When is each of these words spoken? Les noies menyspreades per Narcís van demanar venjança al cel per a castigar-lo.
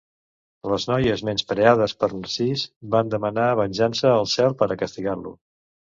Les 0.71 0.85
noies 0.91 1.23
menyspreades 1.27 1.93
per 2.03 2.09
Narcís 2.13 2.65
van 2.97 3.13
demanar 3.15 3.47
venjança 3.61 4.11
al 4.15 4.29
cel 4.37 4.57
per 4.63 4.71
a 4.71 4.79
castigar-lo. 4.85 5.35